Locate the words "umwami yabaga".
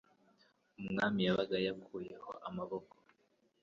0.81-1.57